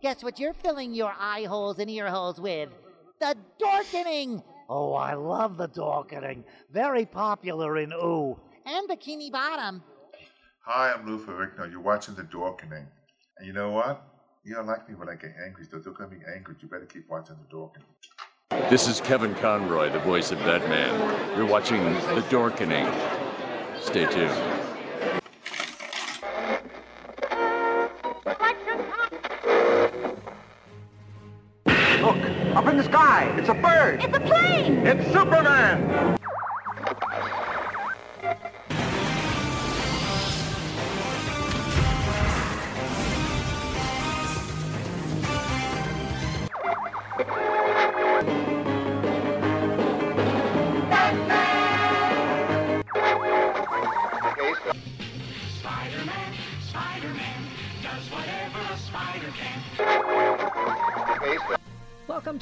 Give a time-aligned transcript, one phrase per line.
[0.00, 2.68] Guess what you're filling your eye holes and ear holes with?
[3.20, 4.44] The Dorkening!
[4.68, 6.44] Oh, I love the Dorkening.
[6.70, 8.38] Very popular in Ooh.
[8.64, 9.82] And Bikini Bottom.
[10.64, 11.68] Hi, I'm Lou Ferrigno.
[11.68, 12.86] You're watching The Dorkening.
[13.38, 14.06] And you know what?
[14.44, 16.54] You don't like me when I get angry, so don't get me angry.
[16.60, 18.70] You better keep watching The Dorkening.
[18.70, 21.36] This is Kevin Conroy, the voice of Batman.
[21.36, 22.88] You're watching The Dorkening.
[23.80, 24.67] Stay tuned.
[34.00, 34.86] It's a plane!
[34.86, 36.17] It's Superman.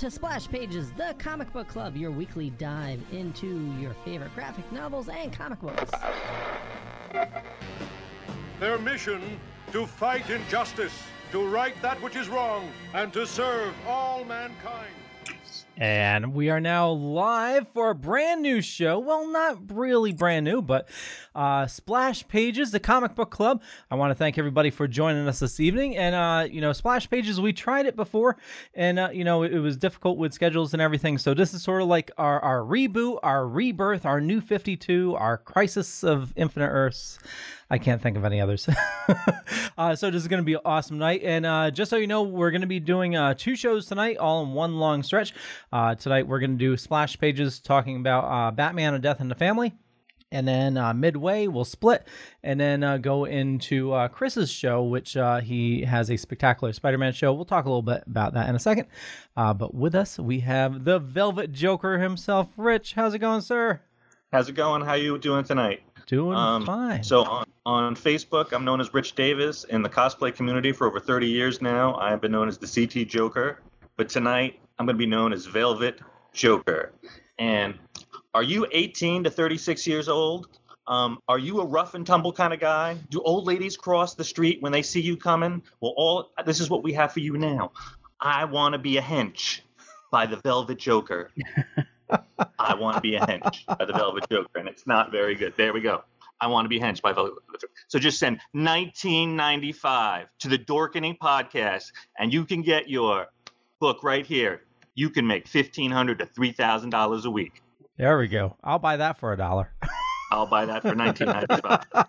[0.07, 5.09] To Splash Pages, the comic book club, your weekly dive into your favorite graphic novels
[5.09, 5.91] and comic books.
[8.61, 9.21] Their mission
[9.73, 10.93] to fight injustice,
[11.33, 14.95] to right that which is wrong, and to serve all mankind.
[15.79, 18.99] And we are now live for a brand new show.
[18.99, 20.89] Well, not really brand new, but
[21.35, 23.63] uh, Splash Pages, the comic book club.
[23.91, 25.95] I want to thank everybody for joining us this evening.
[25.95, 28.39] And, uh, you know, Splash Pages, we tried it before,
[28.73, 31.19] and, uh, you know, it, it was difficult with schedules and everything.
[31.19, 35.37] So this is sort of like our, our reboot, our rebirth, our new 52, our
[35.37, 37.19] Crisis of Infinite Earths.
[37.69, 38.69] I can't think of any others.
[39.79, 41.23] uh, so this is going to be an awesome night.
[41.25, 44.19] And uh, just so you know, we're going to be doing uh, two shows tonight,
[44.19, 45.35] all in one long stretch.
[45.73, 49.29] Uh, tonight we're going to do splash pages talking about uh, Batman: A Death in
[49.29, 49.75] the Family.
[50.33, 52.07] And then uh, midway, we'll split
[52.43, 57.33] and then go into Chris's show, which he has a spectacular Spider Man show.
[57.33, 58.89] We'll talk a little bit about that in a second.
[59.37, 62.95] But with us, we have the Velvet Joker himself, Rich.
[62.95, 63.81] How's it going, sir?
[64.33, 64.83] How's it going?
[64.83, 65.86] How you doing tonight?
[66.07, 67.03] Doing Um, fine.
[67.03, 69.65] So on, on Facebook, I'm known as Rich Davis.
[69.65, 73.09] In the cosplay community for over 30 years now, I've been known as the CT
[73.09, 73.61] Joker.
[73.97, 76.01] But tonight, I'm going to be known as Velvet
[76.33, 76.93] Joker.
[77.39, 77.75] And
[78.35, 80.49] are you 18 to 36 years old?
[80.87, 82.97] Um, are you a rough and tumble kind of guy?
[83.11, 85.63] Do old ladies cross the street when they see you coming?
[85.81, 87.73] Well, all this is what we have for you now.
[88.21, 89.61] I want to be a hench
[90.13, 91.31] by the Velvet Joker.
[92.59, 95.55] I want to be a hench by the Velvet Joker, and it's not very good.
[95.57, 96.03] There we go.
[96.41, 97.73] I want to be hench by Velvet Joker.
[97.89, 103.27] So just send 1995 to the Dorkening Podcast, and you can get your
[103.81, 104.63] book right here.
[104.95, 107.63] You can make $1,500 to $3,000 a week.
[107.97, 108.57] There we go.
[108.63, 109.73] I'll buy that for a dollar.
[110.33, 112.07] I'll buy that for 1995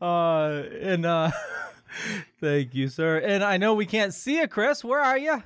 [0.00, 1.30] uh, and uh,
[2.40, 3.18] thank you, sir.
[3.18, 4.84] And I know we can't see you, Chris.
[4.84, 5.42] Where are you?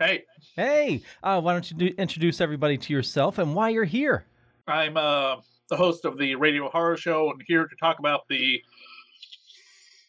[0.00, 0.22] Hey,
[0.54, 4.26] Hey, uh, why don't you do, introduce everybody to yourself and why you're here?
[4.68, 5.36] I'm uh,
[5.70, 8.62] the host of the Radio Horror Show and here to talk about the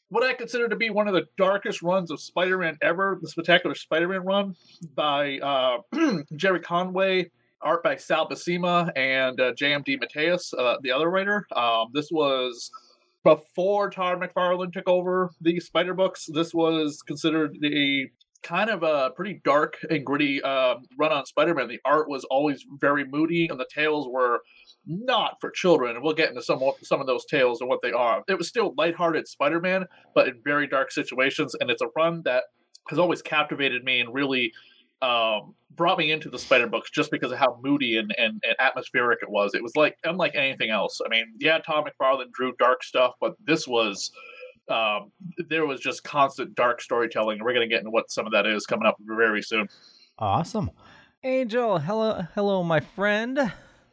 [0.10, 3.74] what I consider to be one of the darkest runs of Spider-Man ever, the Spectacular
[3.74, 4.56] Spider-Man run
[4.94, 5.78] by uh,
[6.36, 9.84] Gerry Conway, art by Sal Buscema and uh, J.M.
[9.84, 11.48] DeMatteis, uh, the other writer.
[11.56, 12.70] Um, this was
[13.24, 16.28] before Todd McFarlane took over the Spider books.
[16.32, 18.10] This was considered the
[18.44, 21.68] kind of a pretty dark and gritty uh, run on Spider-Man.
[21.68, 24.42] The art was always very moody, and the tales were
[24.86, 25.96] not for children.
[25.96, 28.24] And we'll get into some some of those tales and what they are.
[28.28, 29.86] It was still lighthearted Spider-Man,
[30.16, 31.56] but in very dark situations.
[31.60, 32.44] And it's a run that
[32.90, 34.52] has always captivated me and really
[35.02, 38.56] um, brought me into the Spider books just because of how moody and, and, and
[38.60, 39.54] atmospheric it was.
[39.54, 41.00] It was like unlike anything else.
[41.06, 44.12] I mean, yeah, Tom McFarlane drew dark stuff, but this was
[44.70, 45.12] um,
[45.50, 47.38] there was just constant dark storytelling.
[47.38, 49.68] and We're going to get into what some of that is coming up very soon.
[50.18, 50.72] Awesome.
[51.24, 53.52] Angel, hello, hello, my friend.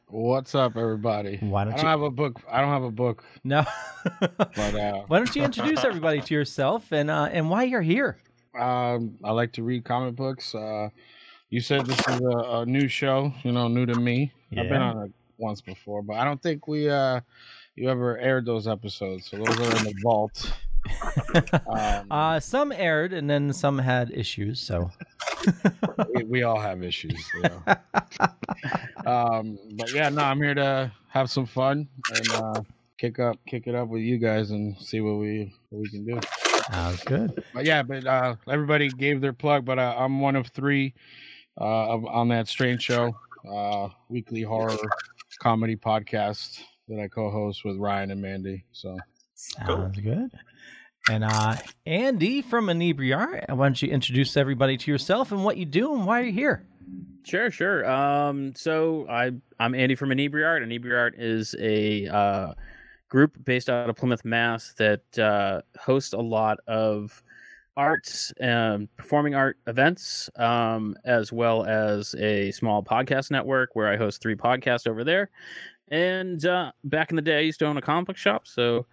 [0.09, 1.39] What's up, everybody?
[1.41, 2.41] Why don't I don't you- have a book.
[2.51, 3.25] I don't have a book.
[3.43, 3.65] No.
[4.21, 8.19] but uh, Why don't you introduce everybody to yourself and uh, and why you're here?
[8.59, 10.55] um, I like to read comic books.
[10.55, 10.89] Uh,
[11.51, 13.33] you said this is a, a new show.
[13.43, 14.33] You know, new to me.
[14.57, 17.21] I've been on it once before, but I don't think we uh,
[17.75, 19.29] you ever aired those episodes.
[19.29, 20.53] So those are in the vault.
[21.67, 24.61] um, Uh, some aired and then some had issues.
[24.61, 24.91] So
[26.15, 27.23] we, we all have issues.
[27.35, 27.63] You know?
[29.07, 32.63] um, but yeah, no, I'm here to have some fun and uh,
[32.99, 36.05] kick up, kick it up with you guys and see what we what we can
[36.05, 36.21] do.
[36.71, 37.45] Sounds good.
[37.55, 40.95] But yeah, but uh, everybody gave their plug, but uh, I'm one of three
[41.61, 43.17] uh, on that strange show,
[43.49, 44.77] uh, weekly horror
[45.39, 48.65] comedy podcast that I co-host with Ryan and Mandy.
[48.73, 48.97] So
[49.35, 50.31] sounds good.
[51.09, 51.57] And uh,
[51.87, 56.05] Andy from Inebriart, why don't you introduce everybody to yourself and what you do and
[56.05, 56.67] why you're here?
[57.23, 57.89] Sure, sure.
[57.89, 60.65] Um, so I I'm Andy from Inebriart.
[60.65, 62.55] Inebriart is a uh,
[63.09, 64.75] group based out of Plymouth, Mass.
[64.79, 67.23] that uh, hosts a lot of
[67.77, 73.97] arts, um, performing art events, um, as well as a small podcast network where I
[73.97, 75.31] host three podcasts over there.
[75.89, 78.87] And uh, back in the day, I used to own a comic shop, so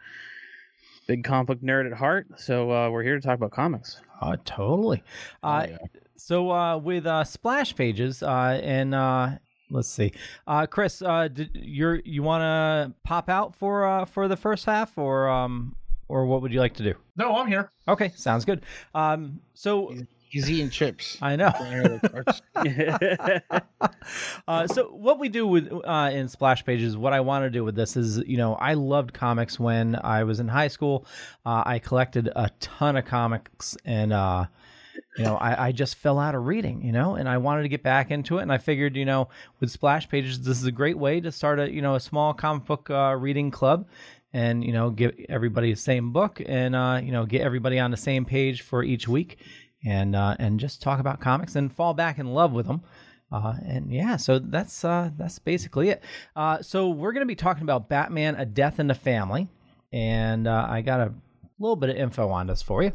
[1.07, 2.27] big comic book nerd at heart.
[2.37, 4.01] So uh, we're here to talk about comics.
[4.21, 5.03] Uh, totally.
[5.41, 5.67] Uh,
[6.15, 9.31] So uh, with uh, splash pages uh, and uh,
[9.69, 10.13] let's see,
[10.47, 14.65] uh, Chris, uh, did you're, you want to pop out for uh, for the first
[14.65, 15.75] half or um,
[16.07, 16.93] or what would you like to do?
[17.17, 17.71] No, I'm here.
[17.89, 18.63] Okay, sounds good.
[18.95, 19.93] Um, so
[20.33, 21.19] he's eating chips.
[21.21, 21.51] I know.
[24.47, 27.63] uh, so what we do with uh, in splash pages, what I want to do
[27.63, 31.05] with this is, you know, I loved comics when I was in high school.
[31.45, 34.45] Uh, I collected a ton of comics, and uh,
[35.17, 37.69] you know, I, I just fell out of reading, you know, and I wanted to
[37.69, 39.29] get back into it, and I figured, you know,
[39.59, 42.33] with splash pages, this is a great way to start a, you know, a small
[42.33, 43.87] comic book uh, reading club.
[44.35, 47.91] And you know, give everybody the same book, and uh, you know, get everybody on
[47.91, 49.37] the same page for each week,
[49.85, 52.81] and uh, and just talk about comics and fall back in love with them.
[53.31, 56.03] Uh, and yeah, so that's uh, that's basically it.
[56.35, 59.47] Uh, so we're gonna be talking about Batman: A Death in the Family,
[59.91, 61.13] and uh, I got a
[61.59, 62.93] little bit of info on this for you.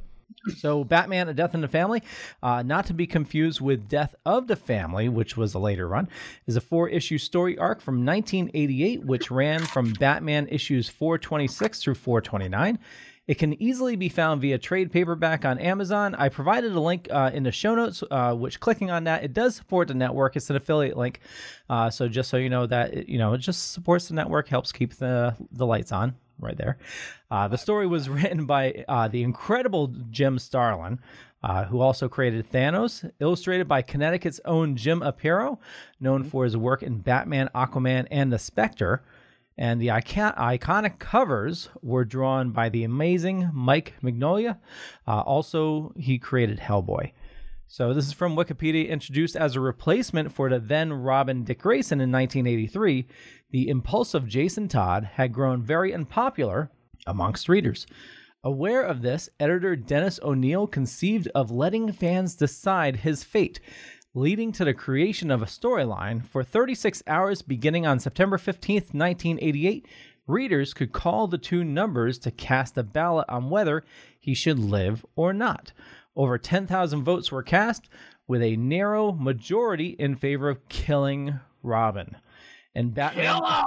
[0.56, 2.02] So, Batman: A Death in the Family,
[2.42, 6.08] uh, not to be confused with Death of the Family, which was a later run,
[6.46, 12.78] is a four-issue story arc from 1988, which ran from Batman issues 426 through 429.
[13.28, 16.14] It can easily be found via trade paperback on Amazon.
[16.14, 19.34] I provided a link uh, in the show notes, uh, which clicking on that, it
[19.34, 20.34] does support the network.
[20.34, 21.20] It's an affiliate link,
[21.68, 24.48] uh, so just so you know that it, you know it just supports the network,
[24.48, 26.78] helps keep the the lights on right there.
[27.30, 30.98] Uh, the story was written by uh, the incredible Jim Starlin.
[31.40, 35.58] Uh, who also created Thanos, illustrated by Connecticut's own Jim Aparo,
[36.00, 39.04] known for his work in Batman, Aquaman, and the Spectre.
[39.58, 44.60] And the icon- iconic covers were drawn by the amazing Mike Magnolia.
[45.06, 47.10] Uh, also, he created Hellboy.
[47.66, 52.00] So this is from Wikipedia, introduced as a replacement for the then Robin Dick Grayson
[52.00, 53.06] in 1983.
[53.50, 56.70] The impulsive Jason Todd had grown very unpopular
[57.06, 57.86] amongst readers.
[58.44, 63.58] Aware of this, editor Dennis O'Neil conceived of letting fans decide his fate,
[64.14, 69.86] leading to the creation of a storyline for 36 hours beginning on September 15, 1988.
[70.26, 73.84] Readers could call the two numbers to cast a ballot on whether
[74.18, 75.72] he should live or not.
[76.16, 77.88] Over 10,000 votes were cast,
[78.26, 82.16] with a narrow majority in favor of killing Robin.
[82.74, 83.42] And Batman.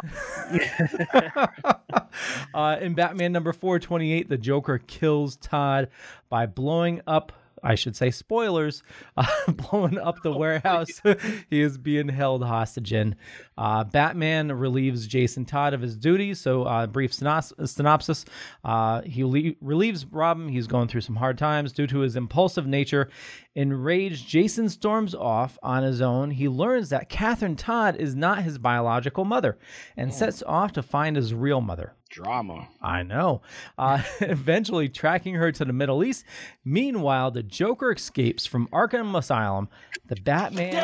[2.53, 5.89] uh, in Batman number 428, the Joker kills Todd
[6.29, 7.31] by blowing up.
[7.63, 8.83] I should say spoilers,
[9.17, 11.01] uh, blowing up the warehouse
[11.49, 13.15] he is being held hostage in.
[13.57, 16.39] Uh, Batman relieves Jason Todd of his duties.
[16.39, 18.25] So, uh, brief synopsis:
[18.63, 20.47] uh, he le- relieves Robin.
[20.47, 23.09] He's going through some hard times due to his impulsive nature.
[23.55, 26.31] Enraged, Jason storms off on his own.
[26.31, 29.57] He learns that Catherine Todd is not his biological mother,
[29.97, 31.93] and sets off to find his real mother.
[32.11, 32.67] Drama.
[32.81, 33.41] I know.
[33.77, 36.25] Uh, eventually tracking her to the Middle East.
[36.65, 39.69] Meanwhile, the Joker escapes from Arkham Asylum.
[40.07, 40.75] The Batman.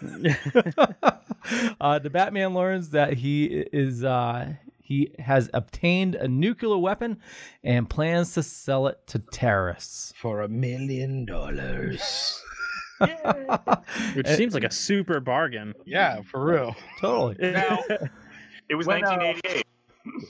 [1.80, 7.18] uh, the Batman learns that he is uh, he has obtained a nuclear weapon
[7.64, 12.40] and plans to sell it to terrorists for a million dollars.
[14.14, 15.74] Which seems like a super bargain.
[15.84, 16.76] Yeah, for real.
[17.00, 17.50] Totally.
[17.52, 17.78] Now,
[18.68, 19.66] It was When, uh, 1988.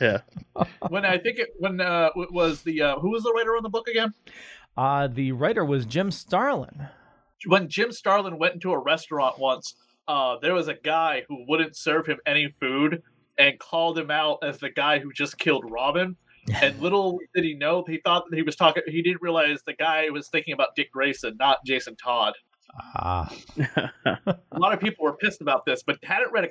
[0.01, 0.19] Yeah.
[0.89, 3.63] when I think it when uh w- was the uh, who was the writer on
[3.63, 4.15] the book again?
[4.77, 6.89] Uh, the writer was Jim Starlin.
[7.47, 9.75] When Jim Starlin went into a restaurant once,
[10.09, 13.03] uh, there was a guy who wouldn't serve him any food
[13.39, 16.17] and called him out as the guy who just killed Robin.
[16.61, 18.83] And little did he know, he thought that he was talking.
[18.89, 22.35] He didn't realize the guy was thinking about Dick Grayson, not Jason Todd.
[22.97, 23.33] Ah.
[24.27, 26.49] a lot of people were pissed about this, but hadn't read a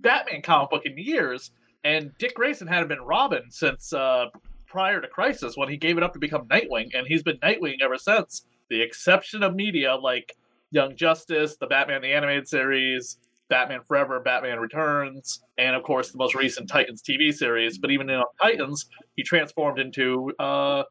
[0.00, 1.50] Batman comic book in years,
[1.84, 4.26] and Dick Grayson hadn't been Robin since uh,
[4.66, 7.76] prior to Crisis when he gave it up to become Nightwing, and he's been Nightwing
[7.82, 8.44] ever since.
[8.68, 10.36] The exception of media like
[10.70, 13.18] Young Justice, the Batman the Animated Series,
[13.48, 17.78] Batman Forever, Batman Returns, and of course the most recent Titans TV series.
[17.78, 20.82] But even in Titans, he transformed into uh,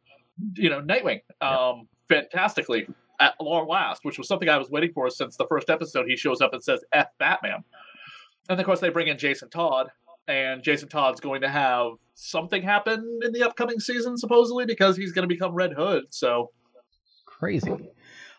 [0.56, 2.88] you know Nightwing um, fantastically
[3.20, 6.08] at long last, which was something I was waiting for since the first episode.
[6.08, 7.64] He shows up and says "F Batman,"
[8.50, 9.90] and of course they bring in Jason Todd,
[10.28, 15.12] and Jason Todd's going to have something happen in the upcoming season, supposedly, because he's
[15.12, 16.06] going to become Red Hood.
[16.10, 16.52] So
[17.26, 17.76] Crazy.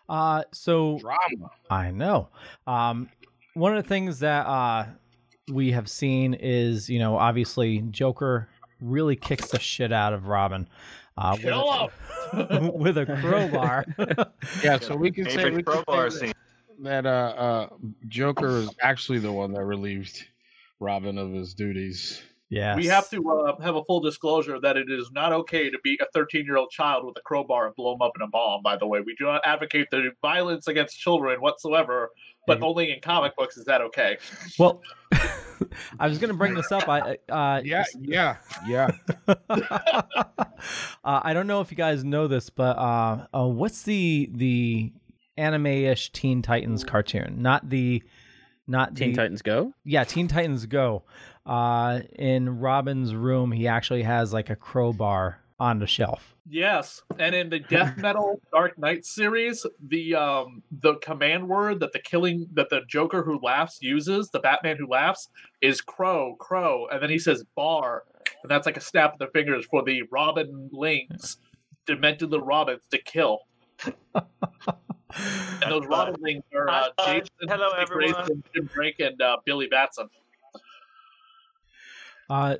[0.09, 1.51] Uh, so drama.
[1.69, 2.29] I know.
[2.65, 3.09] Um,
[3.53, 4.85] one of the things that uh,
[5.51, 8.49] we have seen is, you know, obviously Joker
[8.81, 10.67] really kicks the shit out of Robin.
[11.17, 11.89] Uh, with, Kill
[12.33, 13.85] a, with a crowbar.
[14.63, 16.33] Yeah, so we can say Favorite we can crowbar say scene.
[16.79, 17.67] that uh, uh,
[18.07, 20.25] Joker is actually the one that relieved
[20.79, 22.21] Robin of his duties.
[22.49, 25.77] Yeah, we have to uh, have a full disclosure that it is not okay to
[25.83, 28.27] beat a 13 year old child with a crowbar and blow him up in a
[28.27, 28.63] bomb.
[28.63, 32.11] By the way, we do not advocate the violence against children whatsoever,
[32.45, 34.17] but only in comic books is that okay.
[34.57, 34.81] Well,
[35.99, 36.87] I was going to bring this up.
[36.87, 38.91] I uh, Yeah, yeah, yeah.
[39.27, 39.63] uh,
[41.03, 44.91] I don't know if you guys know this, but uh, uh, what's the the
[45.37, 47.41] anime-ish Teen Titans cartoon?
[47.41, 48.03] Not the
[48.67, 49.73] not Teen the, Titans Go.
[49.83, 51.03] Yeah, Teen Titans Go.
[51.45, 56.35] Uh, in Robin's room, he actually has like a crowbar on the shelf.
[56.49, 61.93] Yes, and in the Death Metal Dark Knight series, the um the command word that
[61.93, 65.29] the killing that the Joker who laughs uses, the Batman who laughs,
[65.61, 68.03] is crow, crow, and then he says bar,
[68.43, 71.37] and that's like a snap of the fingers for the Robin Lings,
[71.85, 73.39] demented little Robins to kill.
[75.63, 78.13] and those Robin Lings are uh, Hi, Jason, hello, Dick everyone.
[78.15, 80.09] Grayson, Tim Drake, and uh, Billy Batson.
[82.29, 82.57] Uh,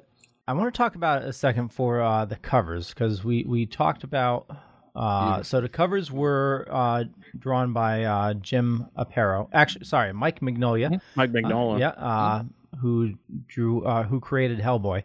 [0.47, 3.65] I want to talk about it a second for uh, the covers because we we
[3.65, 4.49] talked about.
[4.95, 7.03] Uh, So the covers were uh,
[7.37, 9.47] drawn by uh, Jim Aparo.
[9.53, 10.89] Actually, sorry, Mike Magnolia.
[11.15, 11.79] Mike Uh, Magnolia.
[11.97, 12.43] yeah, uh,
[12.81, 13.13] who
[13.47, 15.03] drew, uh, who created Hellboy.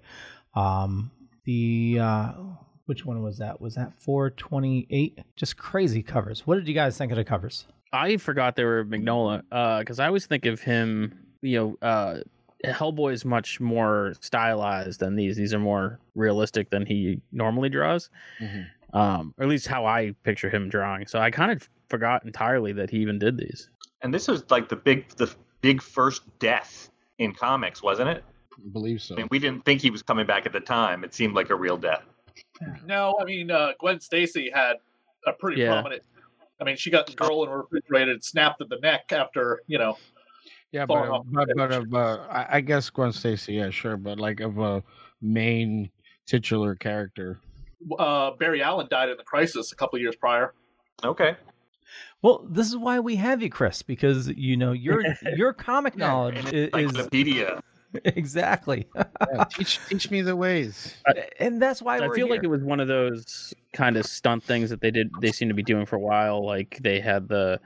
[0.54, 1.10] Um,
[1.44, 2.32] the uh,
[2.86, 3.60] which one was that?
[3.60, 5.18] Was that 428?
[5.36, 6.46] Just crazy covers.
[6.46, 7.66] What did you guys think of the covers?
[7.92, 9.42] I forgot they were Mignola
[9.80, 11.18] because I always think of him.
[11.42, 12.20] You know, uh,
[12.64, 15.36] Hellboy is much more stylized than these.
[15.36, 18.08] These are more realistic than he normally draws,
[18.92, 21.06] um, or at least how I picture him drawing.
[21.06, 23.68] So I kind of forgot entirely that he even did these.
[24.00, 28.24] And this was like the big the big first death in comics, wasn't it?
[28.54, 29.14] I believe so.
[29.14, 31.04] I mean, we didn't think he was coming back at the time.
[31.04, 32.04] It seemed like a real death.
[32.84, 34.76] No, I mean uh, Gwen Stacy had
[35.26, 35.68] a pretty Yeah.
[35.74, 36.02] prominent.
[36.60, 39.62] I mean, she got the girl in a refrigerator and snapped at the neck after
[39.66, 39.96] you know.
[40.70, 43.96] Yeah, but uh, off but, but of uh, I, I guess Gwen Stacy, yeah, sure,
[43.96, 44.82] but like of a
[45.20, 45.90] main
[46.26, 47.40] titular character.
[47.98, 50.54] uh, Barry Allen died in the crisis a couple years prior.
[51.04, 51.36] Okay.
[52.22, 55.02] Well, this is why we have you, Chris, because you know your
[55.36, 57.60] your comic knowledge i- is, Encyclopedia.
[58.04, 60.94] exactly, Yeah, teach teach me the ways.
[61.38, 62.36] and that's why I we're feel here.
[62.36, 65.10] like it was one of those kind of stunt things that they did.
[65.20, 66.44] They seem to be doing for a while.
[66.44, 67.60] Like they had the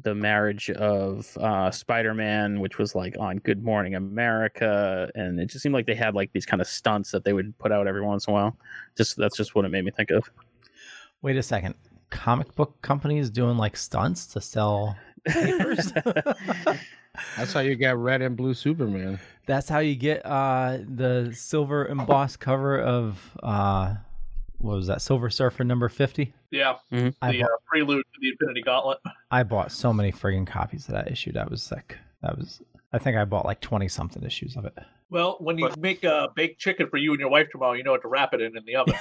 [0.00, 5.62] the marriage of uh, Spider-Man, which was like on Good Morning America, and it just
[5.62, 8.02] seemed like they had like these kind of stunts that they would put out every
[8.02, 8.56] once in a while.
[8.96, 10.30] Just that's just what it made me think of.
[11.20, 11.74] Wait a second.
[12.10, 14.96] Comic book companies doing like stunts to sell
[15.26, 15.92] papers?
[17.38, 19.18] That's how you get red and blue Superman.
[19.46, 23.94] That's how you get uh, the silver embossed cover of uh,
[24.58, 25.00] what was that?
[25.00, 26.34] Silver Surfer number fifty.
[26.50, 27.14] Yeah, Mhm.
[27.22, 28.98] I the uh, prelude to the Infinity Gauntlet.
[29.30, 31.32] I bought so many friggin' copies of that issue.
[31.32, 31.96] That was sick.
[32.22, 32.60] That was.
[32.92, 34.76] I think I bought like twenty something issues of it.
[35.10, 37.92] Well, when you make uh, baked chicken for you and your wife tomorrow, you know
[37.92, 38.94] what to wrap it in in the oven.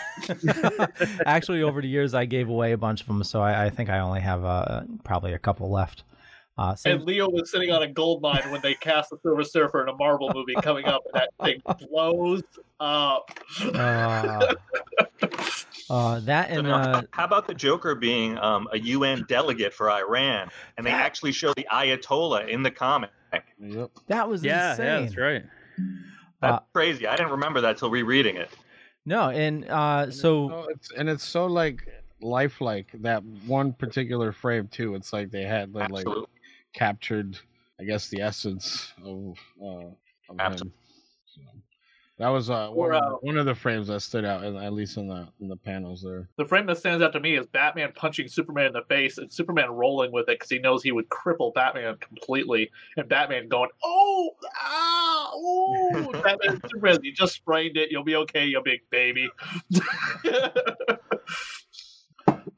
[1.26, 3.90] Actually, over the years, I gave away a bunch of them, so I, I think
[3.90, 6.04] I only have uh, probably a couple left.
[6.58, 9.44] Uh, so and Leo was sitting on a gold mine when they cast the Silver
[9.44, 12.42] Surfer in a Marvel movie coming up, and that thing blows
[12.80, 13.30] up.
[13.76, 14.54] uh,
[15.90, 20.50] uh, that and uh, How about the Joker being um, a UN delegate for Iran,
[20.78, 23.12] and they actually show the Ayatollah in the comic?
[23.60, 23.92] Yep.
[24.08, 24.86] that was Yeah, insane.
[24.86, 25.44] yeah, that's right.
[26.42, 27.08] That's Uh, crazy.
[27.08, 28.50] I didn't remember that till rereading it.
[29.06, 31.88] No, and uh, so Oh, it's, and it's so like
[32.20, 34.96] lifelike that one particular frame too.
[34.96, 36.28] It's like they had like, like Absolutely.
[36.78, 37.38] Captured,
[37.80, 39.66] I guess, the essence of, uh,
[40.30, 40.68] of Absolutely.
[40.68, 40.74] him.
[41.26, 41.42] So,
[42.20, 44.44] that was uh, one, Or, of, uh, the- one of the frames that stood out,
[44.44, 46.28] at least in the in the panels there.
[46.38, 49.32] The frame that stands out to me is Batman punching Superman in the face and
[49.32, 53.70] Superman rolling with it because he knows he would cripple Batman completely, and Batman going,
[53.84, 57.92] "Oh, ah, ooh!" Batman, Superman, you just sprained it.
[57.92, 59.30] You'll be okay, you big baby.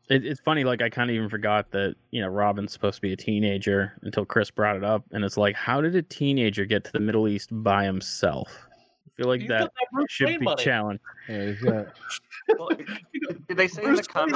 [0.09, 3.01] It, it's funny, like I kind of even forgot that you know Robin's supposed to
[3.01, 6.65] be a teenager until Chris brought it up, and it's like, how did a teenager
[6.65, 8.47] get to the Middle East by himself?
[9.07, 10.63] I feel like He's that that should be money.
[10.63, 11.01] challenged.
[11.27, 11.61] Yeah, he's
[12.57, 12.69] Well,
[13.47, 14.35] did they say in the comic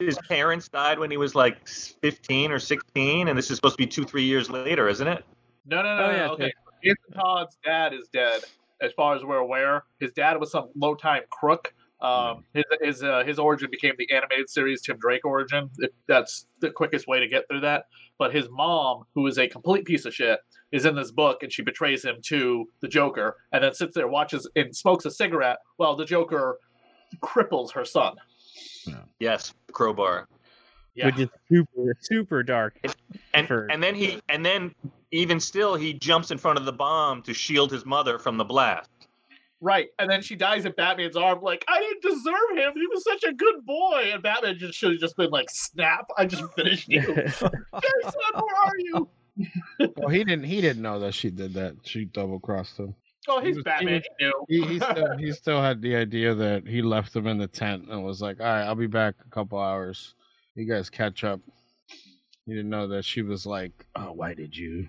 [0.00, 3.74] his, his parents died when he was like 15 or 16, and this is supposed
[3.74, 5.24] to be two, three years later, isn't it?
[5.66, 6.16] No, no, no, Oh, no.
[6.16, 6.52] yeah, okay,
[6.82, 8.42] Jason Todd's dad is dead,
[8.80, 9.84] as far as we're aware.
[10.00, 11.72] His dad was some low time crook.
[12.02, 15.70] Um, his his uh, his origin became the animated series Tim Drake origin.
[15.78, 17.84] If that's the quickest way to get through that.
[18.18, 20.40] But his mom, who is a complete piece of shit,
[20.72, 24.08] is in this book, and she betrays him to the Joker, and then sits there,
[24.08, 26.58] watches, and smokes a cigarette while the Joker
[27.22, 28.14] cripples her son.
[29.20, 30.28] Yes, crowbar.
[30.94, 31.06] Yeah.
[31.06, 32.78] Which is super super dark.
[33.32, 34.74] And for- and then he and then
[35.10, 38.44] even still he jumps in front of the bomb to shield his mother from the
[38.44, 38.90] blast.
[39.64, 41.40] Right, and then she dies in Batman's arm.
[41.40, 42.72] Like I didn't deserve him.
[42.74, 46.06] He was such a good boy, and Batman just should have just been like, "Snap!
[46.18, 47.50] I just finished you, Jason.
[47.70, 49.08] Where are you?"
[49.96, 50.44] well, he didn't.
[50.44, 51.76] He didn't know that she did that.
[51.84, 52.96] She double crossed him.
[53.28, 54.02] Oh, He he's was- Batman.
[54.18, 54.44] He, knew.
[54.48, 57.84] He, he still he still had the idea that he left them in the tent
[57.88, 60.16] and was like, "All right, I'll be back a couple hours.
[60.56, 61.38] You guys catch up."
[62.46, 64.88] He didn't know that she was like, "Oh, why did you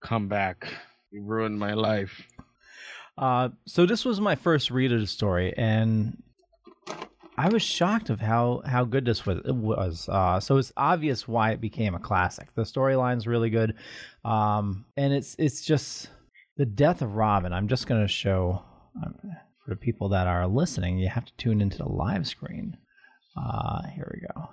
[0.00, 0.66] come back?
[1.12, 2.20] You ruined my life."
[3.18, 6.22] Uh, so this was my first read of the story, and
[7.36, 9.40] I was shocked of how how good this was.
[9.44, 10.08] It was.
[10.08, 12.54] Uh, so it's obvious why it became a classic.
[12.54, 13.74] The storyline's really good,
[14.24, 16.10] um, and it's it's just
[16.56, 17.52] the death of Robin.
[17.52, 18.62] I'm just going to show
[19.04, 19.14] um,
[19.64, 20.98] for the people that are listening.
[20.98, 22.76] You have to tune into the live screen.
[23.36, 24.48] Uh, here we go.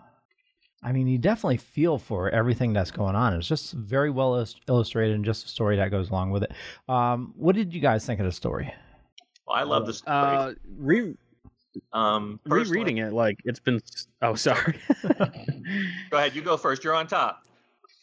[0.85, 3.33] I mean, you definitely feel for everything that's going on.
[3.33, 6.51] It's just very well illus- illustrated and just a story that goes along with it.
[6.87, 8.71] Um, what did you guys think of the story?
[9.47, 10.03] Well, I love this.
[10.05, 11.15] Uh, re-
[11.91, 13.81] um, personally- rereading it, like it's been.
[14.21, 14.79] Oh, sorry.
[16.11, 16.83] Go ahead, you go first.
[16.83, 17.41] You're on top.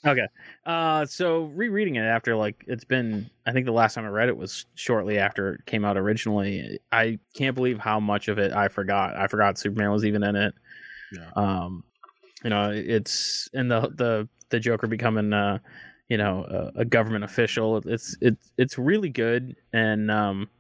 [0.05, 0.27] Okay.
[0.67, 4.29] Uh, so rereading it after like it's been, I think the last time I read
[4.29, 6.81] it was shortly after it came out originally.
[6.91, 9.15] I can't believe how much of it I forgot.
[9.15, 10.55] I forgot Superman was even in it.
[11.13, 11.31] Yeah.
[11.37, 11.85] Um,
[12.45, 15.59] you know, it's and the the the Joker becoming, uh,
[16.09, 16.45] you know,
[16.77, 17.79] a, a government official.
[17.87, 20.51] It's it's it's really good, and um,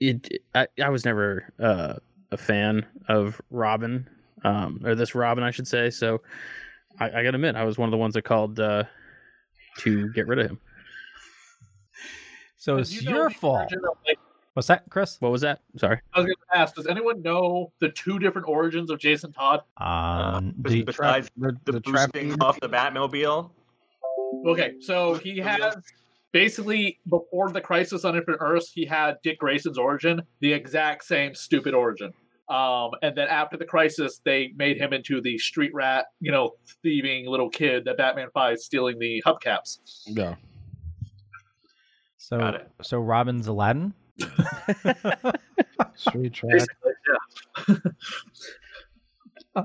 [0.00, 1.94] it I I was never uh
[2.32, 4.08] a fan of Robin,
[4.44, 5.90] um, or this Robin, I should say.
[5.90, 6.20] So.
[6.98, 8.84] I, I gotta admit, I was one of the ones that called uh,
[9.78, 10.60] to get rid of him.
[12.58, 13.60] So it's you know your fault.
[13.60, 14.18] origin of, like-
[14.54, 15.16] What's that, Chris?
[15.20, 15.60] What was that?
[15.76, 16.00] Sorry.
[16.12, 19.62] I was going to ask: Does anyone know the two different origins of Jason Todd?
[19.76, 23.50] Um, Bes- Besides the, the, boosting off the Batmobile.
[24.46, 25.76] Okay, so he has
[26.32, 31.34] basically before the Crisis on Infinite Earths, he had Dick Grayson's origin, the exact same
[31.34, 32.12] stupid origin.
[32.48, 36.56] Um, and then after the Crisis, they made him into the street rat, you know,
[36.82, 39.78] thieving little kid that Batman finds stealing the hubcaps.
[40.06, 40.34] Yeah.
[42.16, 43.94] So so Robin's Aladdin.
[45.96, 46.66] Street track.
[49.56, 49.64] Yeah.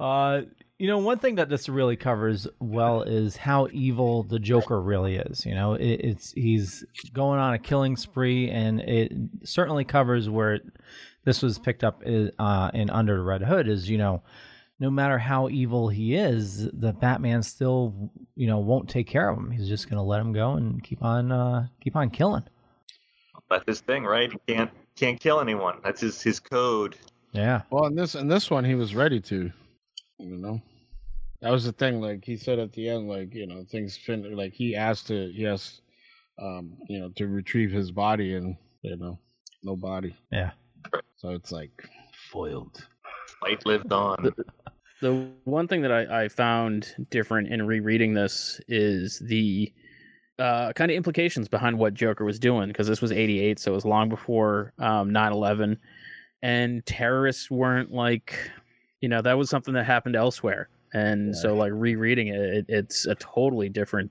[0.00, 0.42] Uh,
[0.78, 5.14] you know, one thing that this really covers well is how evil the Joker really
[5.14, 5.46] is.
[5.46, 9.12] You know, it, it's he's going on a killing spree, and it
[9.44, 10.58] certainly covers where
[11.24, 13.68] this was picked up i- uh, in Under the Red Hood.
[13.68, 14.24] Is you know,
[14.80, 19.38] no matter how evil he is, the Batman still you know won't take care of
[19.38, 19.52] him.
[19.52, 22.42] He's just going to let him go and keep on uh, keep on killing.
[23.52, 24.32] That's his thing, right?
[24.32, 25.78] He can't can't kill anyone.
[25.84, 26.96] That's his his code.
[27.32, 27.62] Yeah.
[27.70, 29.50] Well, in this in this one, he was ready to.
[30.18, 30.62] You know,
[31.40, 32.00] that was the thing.
[32.00, 35.30] Like he said at the end, like you know, things fin- like he asked to
[35.34, 35.80] yes,
[36.40, 39.18] um, you know, to retrieve his body, and you know,
[39.62, 40.16] no body.
[40.30, 40.52] Yeah.
[41.16, 41.88] So it's like
[42.30, 42.86] foiled.
[43.40, 44.32] Fight lived on.
[45.00, 49.72] The one thing that I, I found different in rereading this is the
[50.38, 53.74] uh, kind of implications behind what Joker was doing, because this was 88, so it
[53.74, 55.78] was long before um, 9-11.
[56.42, 58.50] And terrorists weren't like,
[59.00, 60.68] you know, that was something that happened elsewhere.
[60.94, 64.10] And so like rereading it, it, it's a totally different,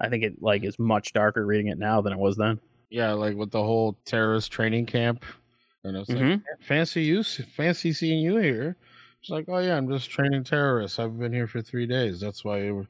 [0.00, 2.58] I think it like is much darker reading it now than it was then.
[2.90, 5.24] Yeah, like with the whole terrorist training camp,
[5.84, 6.42] and it's like Mhm.
[6.60, 8.76] fancy you, fancy seeing you here.
[9.20, 10.98] It's like, oh yeah, I'm just training terrorists.
[10.98, 12.18] I've been here for three days.
[12.20, 12.86] That's why were,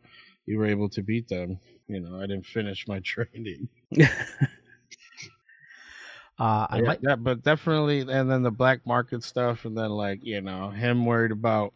[0.49, 1.59] you were able to beat them.
[1.89, 3.69] You know, I didn't finish my training.
[6.41, 9.91] Uh, I yeah, might yeah, but definitely, and then the black market stuff, and then
[9.91, 11.75] like you know him worried about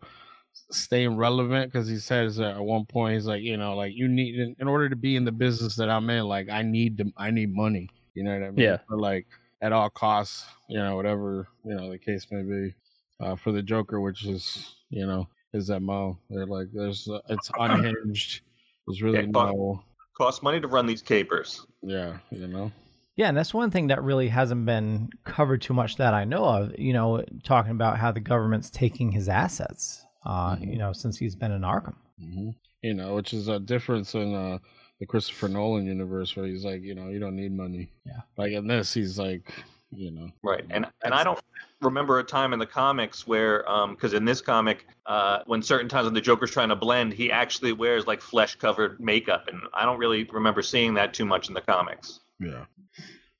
[0.70, 4.06] staying relevant because he says that at one point he's like, you know, like you
[4.06, 6.96] need in, in order to be in the business that I'm in, like I need
[6.96, 7.88] the I need money.
[8.14, 8.64] You know what I mean?
[8.64, 8.76] Yeah.
[8.88, 9.26] For like
[9.62, 12.74] at all costs, you know, whatever you know the case may be.
[13.20, 17.50] Uh, for the Joker, which is you know his mo, they're like there's uh, it's
[17.58, 18.42] unhinged.
[18.86, 19.82] There's really Yeah, no
[20.16, 21.66] Costs money to run these capers.
[21.82, 22.70] yeah, you know.
[23.16, 26.44] Yeah, and that's one thing that really hasn't been covered too much that I know
[26.44, 26.78] of.
[26.78, 30.04] You know, talking about how the government's taking his assets.
[30.24, 31.94] Uh, you know, since he's been in Arkham.
[32.18, 32.50] hmm
[32.82, 34.58] You know, which is a difference in uh,
[35.00, 37.90] the Christopher Nolan universe where he's like, you know, you don't need money.
[38.06, 38.20] Yeah.
[38.36, 39.52] Like in this, he's like,
[39.94, 40.28] you know.
[40.42, 41.40] Right, and and I don't
[41.80, 45.88] remember a time in the comics where, um, because in this comic, uh, when certain
[45.88, 49.84] times when the Joker's trying to blend, he actually wears like flesh-covered makeup, and I
[49.84, 52.20] don't really remember seeing that too much in the comics.
[52.40, 52.64] Yeah.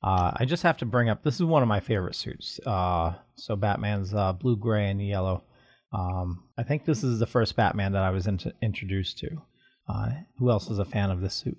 [0.03, 2.59] Uh, I just have to bring up this is one of my favorite suits.
[2.67, 5.45] Uh, so Batman's uh, blue, gray, and yellow.
[5.93, 9.43] Um, I think this is the first Batman that I was int- introduced to.
[9.89, 11.59] Uh, who else is a fan of this suit?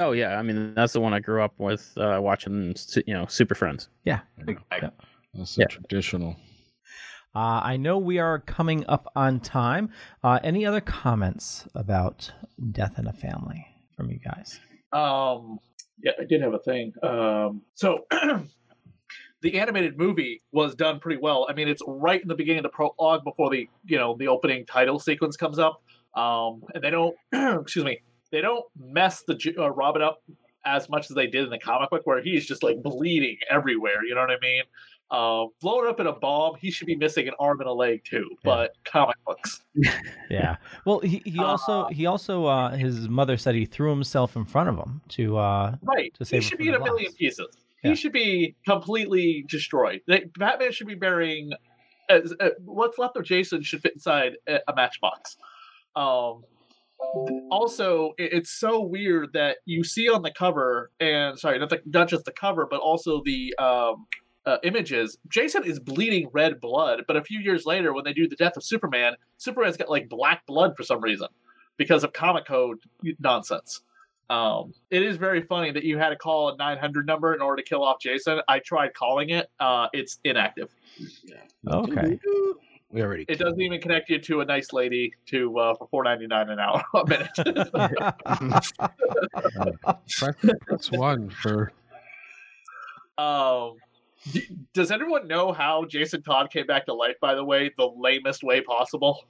[0.00, 2.74] Oh yeah, I mean that's the one I grew up with uh, watching.
[3.06, 3.88] You know, Super Friends.
[4.04, 4.20] Yeah.
[5.34, 5.66] That's Yeah.
[5.66, 6.36] traditional.
[7.36, 9.90] Uh, I know we are coming up on time.
[10.22, 12.30] Uh, any other comments about
[12.70, 14.60] Death in a Family from you guys?
[14.92, 15.58] Um,
[16.00, 16.92] yeah, I did have a thing.
[17.02, 18.06] Um, so
[19.42, 21.46] the animated movie was done pretty well.
[21.48, 24.28] I mean, it's right in the beginning of the prologue before the you know the
[24.28, 25.82] opening title sequence comes up.
[26.14, 27.16] Um, and they don't,
[27.62, 27.98] excuse me,
[28.34, 30.22] they don't mess the uh, Robin up
[30.66, 34.02] as much as they did in the comic book, where he's just like bleeding everywhere.
[34.04, 34.62] You know what I mean?
[35.10, 38.02] Uh, blown up in a bomb, he should be missing an arm and a leg
[38.04, 38.28] too.
[38.42, 39.62] But comic books.
[40.30, 40.56] Yeah.
[40.86, 44.68] Well, he, he also he also uh, his mother said he threw himself in front
[44.70, 46.12] of him to uh, Right.
[46.14, 47.18] to save her should be in a million blast.
[47.18, 47.46] pieces.
[47.84, 47.90] Yeah.
[47.90, 50.00] He should be completely destroyed.
[50.08, 51.52] They- Batman should be burying.
[52.08, 55.36] As, uh, what's left of Jason should fit inside a, a matchbox.
[55.94, 56.44] Um,
[57.50, 62.08] also, it's so weird that you see on the cover, and sorry, not, the, not
[62.08, 64.06] just the cover, but also the um,
[64.46, 65.18] uh, images.
[65.28, 68.56] Jason is bleeding red blood, but a few years later, when they do the death
[68.56, 71.28] of Superman, Superman's got like black blood for some reason
[71.76, 72.78] because of comic code
[73.18, 73.80] nonsense.
[74.30, 77.62] Um, it is very funny that you had to call a 900 number in order
[77.62, 78.40] to kill off Jason.
[78.48, 80.74] I tried calling it; uh, it's inactive.
[81.68, 82.18] Okay.
[82.94, 83.24] We already.
[83.26, 86.84] It doesn't even connect you to a nice lady to uh, for 4.99 an hour
[86.94, 87.28] a minute.
[90.16, 91.72] Press, press one for.
[93.18, 93.74] um,
[94.72, 97.16] does anyone know how Jason Todd came back to life?
[97.20, 99.24] By the way, the lamest way possible.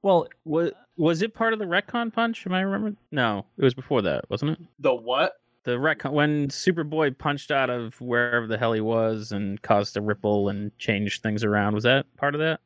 [0.00, 2.46] Well, was was it part of the retcon punch?
[2.46, 2.96] Am I remember?
[3.12, 4.58] No, it was before that, wasn't it?
[4.78, 5.34] The what?
[5.64, 10.00] The retcon when Superboy punched out of wherever the hell he was and caused a
[10.00, 11.74] ripple and changed things around.
[11.74, 12.60] Was that part of that?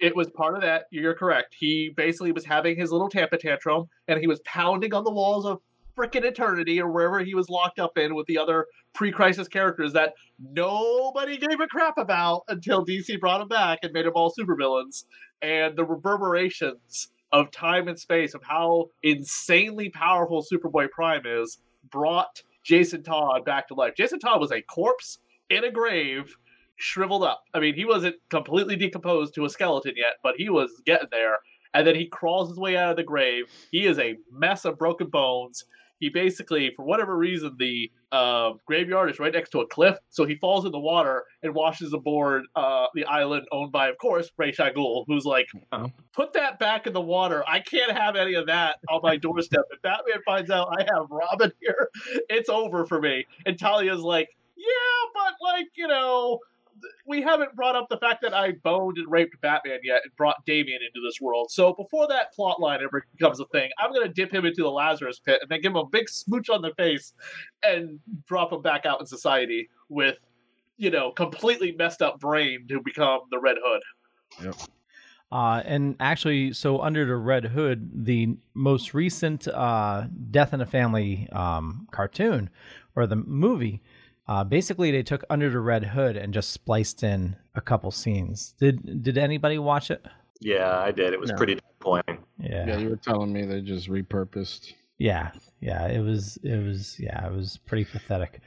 [0.00, 0.84] It was part of that.
[0.90, 1.54] You're correct.
[1.58, 5.46] He basically was having his little tampa tantrum, and he was pounding on the walls
[5.46, 5.60] of
[5.96, 10.12] frickin' eternity or wherever he was locked up in with the other pre-crisis characters that
[10.38, 15.04] nobody gave a crap about until DC brought him back and made them all supervillains.
[15.40, 21.58] And the reverberations of time and space of how insanely powerful Superboy Prime is
[21.90, 23.94] brought Jason Todd back to life.
[23.96, 25.18] Jason Todd was a corpse
[25.50, 26.36] in a grave
[26.76, 27.44] shriveled up.
[27.54, 31.38] I mean, he wasn't completely decomposed to a skeleton yet, but he was getting there.
[31.74, 33.50] And then he crawls his way out of the grave.
[33.70, 35.64] He is a mess of broken bones.
[36.00, 40.26] He basically, for whatever reason, the uh, graveyard is right next to a cliff, so
[40.26, 44.30] he falls in the water and washes aboard uh, the island owned by, of course,
[44.36, 45.46] Ra's al Ghul, who's like,
[46.12, 47.42] "Put that back in the water.
[47.48, 51.10] I can't have any of that on my doorstep." If Batman finds out I have
[51.10, 51.88] Robin here,
[52.28, 53.26] it's over for me.
[53.46, 54.64] And Talia's like, "Yeah,
[55.14, 56.40] but like you know."
[57.06, 60.44] We haven't brought up the fact that I boned and raped Batman yet and brought
[60.46, 61.50] Damian into this world.
[61.50, 64.62] So before that plot line ever becomes a thing, I'm going to dip him into
[64.62, 67.14] the Lazarus pit and then give him a big smooch on the face
[67.62, 70.16] and drop him back out in society with,
[70.76, 73.82] you know, completely messed up brain to become the Red Hood.
[74.42, 74.54] Yep.
[75.32, 80.66] Uh, and actually, so under the Red Hood, the most recent uh, Death in a
[80.66, 82.48] Family um, cartoon
[82.94, 83.82] or the movie,
[84.28, 88.54] uh, basically they took Under the Red Hood and just spliced in a couple scenes.
[88.58, 90.04] Did Did anybody watch it?
[90.40, 91.12] Yeah, I did.
[91.12, 91.36] It was No.
[91.36, 92.18] pretty disappointing.
[92.38, 92.66] Yeah.
[92.66, 94.72] Yeah, you were telling me they just repurposed.
[94.98, 98.40] Yeah, yeah, it was, it was, yeah, it was pretty pathetic.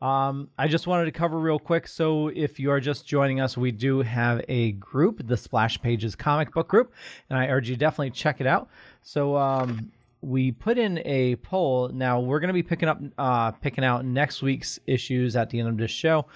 [0.00, 1.86] Um, I just wanted to cover real quick.
[1.86, 6.16] So, if you are just joining us, we do have a group, the Splash Pages
[6.16, 6.92] Comic Book Group,
[7.30, 8.68] and I urge you definitely check it out.
[9.02, 9.92] So, um,
[10.22, 11.90] we put in a poll.
[11.92, 15.60] Now we're going to be picking up, uh, picking out next week's issues at the
[15.60, 16.26] end of this show.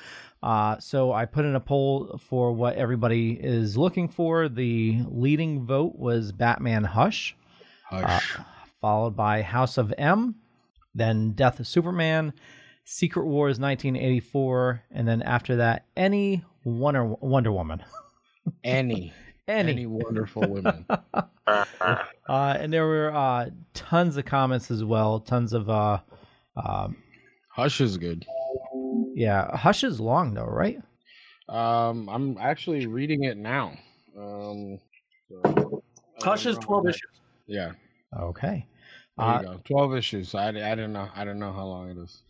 [0.42, 4.48] Uh, so I put in a poll for what everybody is looking for.
[4.48, 7.34] The leading vote was Batman Hush
[7.84, 8.36] Hush.
[8.38, 8.42] uh,
[8.80, 10.36] followed by House of M,
[10.94, 12.32] then Death of Superman,
[12.84, 17.82] Secret Wars 1984, and then after that, any Wonder Wonder Woman.
[18.64, 19.12] Any.
[19.48, 19.72] Any.
[19.72, 20.86] Any wonderful women.
[22.28, 25.20] Uh, and there were uh, tons of comments as well.
[25.20, 26.00] Tons of uh,
[26.56, 26.96] um,
[27.50, 28.26] Hush is good.
[29.14, 29.56] yeah.
[29.56, 30.80] Hush is long though, right?
[31.48, 33.78] Um, I'm actually reading it now.
[34.18, 34.80] Um,
[35.30, 35.84] so-
[36.20, 37.20] Hush is 12 issues.
[37.46, 37.72] Yeah.
[38.18, 38.66] Okay.
[39.16, 39.60] There Uh, you go.
[39.64, 40.34] Twelve issues.
[40.34, 41.08] I, I don't know.
[41.14, 42.22] I don't know how long it is.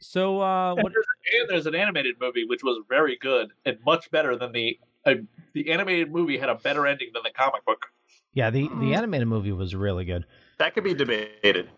[0.00, 1.06] So uh, And there's,
[1.40, 5.14] and there's an animated movie which was very good and much better than the uh,
[5.52, 7.86] the animated movie had a better ending than the comic book.
[8.32, 10.24] Yeah, the the animated movie was really good.
[10.58, 11.68] That could be debated.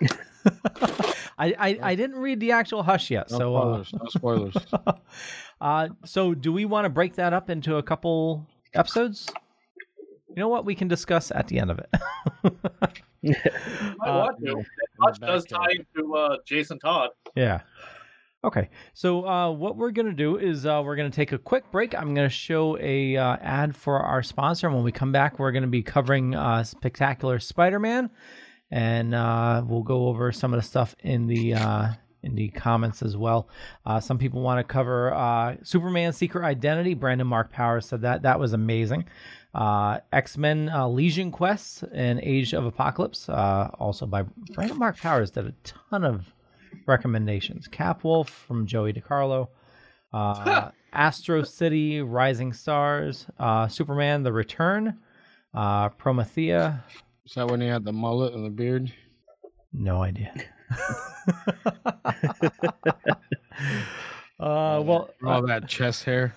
[1.38, 3.84] I, I, I didn't read the actual Hush yet, No so uh.
[3.92, 4.56] No spoilers.
[5.60, 9.30] uh, so do we want to break that up into a couple episodes?
[10.28, 10.64] You know what?
[10.64, 11.88] We can discuss at the end of it.
[12.44, 14.64] I Uh, want to.
[14.98, 17.10] Much does tie into uh, Jason Todd.
[17.34, 17.60] Yeah.
[18.44, 18.70] Okay.
[18.94, 21.94] So uh, what we're gonna do is uh, we're gonna take a quick break.
[21.94, 25.50] I'm gonna show a uh, ad for our sponsor, and when we come back, we're
[25.50, 28.10] gonna be covering uh, Spectacular Spider-Man,
[28.70, 31.88] and uh, we'll go over some of the stuff in the uh,
[32.22, 33.48] in the comments as well.
[34.00, 36.94] Some people want to cover Superman Secret Identity.
[36.94, 39.04] Brandon Mark Powers said that that was amazing.
[40.12, 44.22] X Men uh, Legion Quests and Age of Apocalypse, also by
[44.54, 46.32] Brandon Mark Powers, did a ton of
[46.86, 47.66] recommendations.
[47.68, 49.48] Cap Wolf from Joey DiCarlo,
[50.12, 54.98] uh, Astro City, Rising Stars, uh, Superman: The Return,
[55.54, 56.84] uh, Promethea.
[57.26, 58.92] Is that when he had the mullet and the beard?
[59.72, 60.32] No idea.
[64.40, 66.34] uh, well, all that chest hair.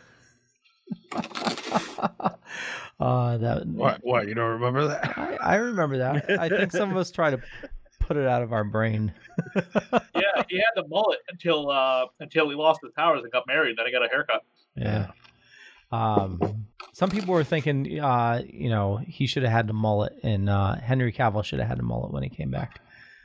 [3.02, 4.00] Uh, that What?
[4.04, 4.28] What?
[4.28, 5.18] You don't remember that?
[5.18, 6.40] I, I remember that.
[6.40, 7.42] I think some of us try to
[8.00, 9.12] put it out of our brain.
[10.14, 10.22] Yeah,
[10.52, 13.78] he had the mullet until uh, until he lost his powers and got married.
[13.78, 14.44] Then he got a haircut.
[14.76, 15.08] Yeah.
[15.92, 20.50] Um, some people were thinking, uh, you know, he should have had the mullet, and
[20.50, 22.80] uh, Henry Cavill should have had the mullet when he came back.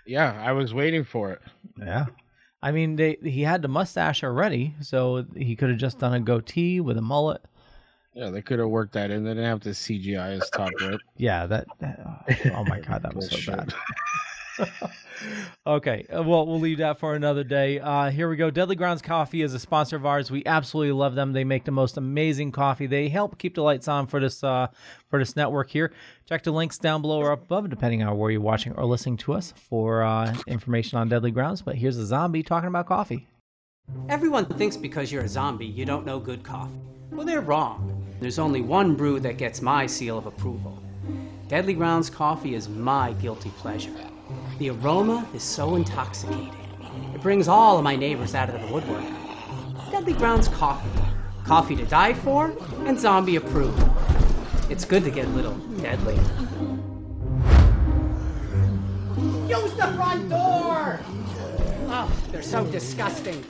[0.07, 1.41] Yeah, I was waiting for it.
[1.79, 2.07] Yeah.
[2.62, 6.21] I mean, they he had the mustache already, so he could have just done a
[6.21, 7.43] goatee with a mullet.
[8.15, 9.25] Yeah, they could have worked that in.
[9.25, 11.01] They didn't have to CGI his top lip.
[11.17, 11.67] Yeah, that.
[11.81, 12.01] that-
[12.55, 13.73] oh my god, that was so bad.
[15.66, 17.79] okay, uh, well, we'll leave that for another day.
[17.79, 18.51] Uh, here we go.
[18.51, 20.31] Deadly Grounds Coffee is a sponsor of ours.
[20.31, 21.33] We absolutely love them.
[21.33, 22.87] They make the most amazing coffee.
[22.87, 24.69] They help keep the lights on for this uh,
[25.09, 25.92] for this network here.
[26.29, 29.33] Check the links down below or above, depending on where you're watching or listening to
[29.35, 31.62] us for uh, information on Deadly Grounds.
[31.62, 33.27] But here's a zombie talking about coffee.
[34.09, 36.81] Everyone thinks because you're a zombie, you don't know good coffee.
[37.12, 38.05] Well, they're wrong.
[38.21, 40.83] There's only one brew that gets my seal of approval.
[41.49, 43.95] Deadly Grounds coffee is my guilty pleasure.
[44.59, 46.51] The aroma is so intoxicating.
[47.14, 49.05] It brings all of my neighbors out of the woodwork.
[49.90, 50.88] Deadly Grounds coffee.
[51.45, 53.83] Coffee to die for and zombie approved.
[54.71, 56.14] It's good to get a little deadly.
[59.47, 61.01] Use the front door!
[61.88, 63.45] Oh, they're so disgusting.